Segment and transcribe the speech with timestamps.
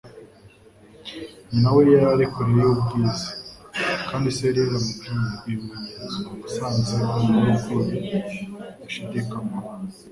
[1.49, 3.27] Nyina we yari kure yubwiza,
[4.09, 9.57] kandi se yari yaramubwiye ibimenyetso yasanze umugore ukwiye bidashidikanywaho.